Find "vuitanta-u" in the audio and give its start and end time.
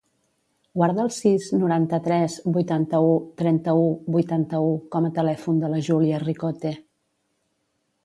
2.57-3.13, 4.19-4.75